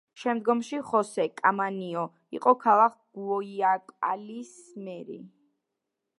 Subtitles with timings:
[0.19, 2.05] შემდგომში ხოსე კამანიო
[2.39, 5.21] იყო ქალაქ გუაიაკილის მერი.